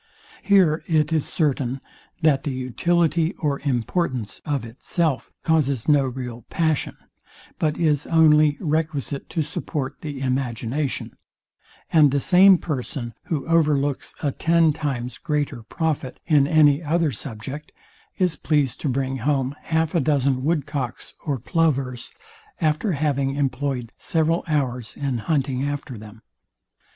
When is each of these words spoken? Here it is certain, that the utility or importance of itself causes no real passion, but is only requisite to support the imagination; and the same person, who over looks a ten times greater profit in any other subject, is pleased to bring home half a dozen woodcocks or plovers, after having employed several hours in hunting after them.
Here 0.41 0.83
it 0.87 1.13
is 1.13 1.27
certain, 1.27 1.79
that 2.23 2.43
the 2.43 2.49
utility 2.51 3.33
or 3.37 3.59
importance 3.59 4.41
of 4.47 4.65
itself 4.65 5.29
causes 5.43 5.87
no 5.87 6.05
real 6.07 6.41
passion, 6.49 6.97
but 7.59 7.77
is 7.77 8.07
only 8.07 8.57
requisite 8.59 9.29
to 9.29 9.43
support 9.43 10.01
the 10.01 10.19
imagination; 10.19 11.15
and 11.93 12.09
the 12.09 12.19
same 12.19 12.57
person, 12.57 13.13
who 13.25 13.45
over 13.45 13.77
looks 13.77 14.15
a 14.23 14.31
ten 14.31 14.73
times 14.73 15.19
greater 15.19 15.61
profit 15.61 16.19
in 16.25 16.47
any 16.47 16.81
other 16.81 17.11
subject, 17.11 17.71
is 18.17 18.35
pleased 18.35 18.81
to 18.81 18.89
bring 18.89 19.17
home 19.17 19.55
half 19.65 19.93
a 19.93 19.99
dozen 19.99 20.43
woodcocks 20.43 21.13
or 21.27 21.37
plovers, 21.37 22.09
after 22.59 22.93
having 22.93 23.35
employed 23.35 23.91
several 23.99 24.43
hours 24.47 24.97
in 24.97 25.19
hunting 25.19 25.63
after 25.63 25.95
them. 25.95 26.23